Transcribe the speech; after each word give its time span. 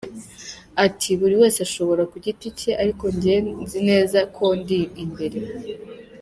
Ati 0.85 1.09
“Buri 1.19 1.35
wese 1.41 1.59
ashobora 1.67 2.03
ku 2.11 2.15
giti 2.25 2.47
cye 2.59 2.71
ariko 2.81 3.03
njyewe 3.13 3.49
nzi 3.63 3.79
neza 3.89 4.19
ko 4.35 4.45
ndi 4.59 4.79
imbere. 5.03 5.39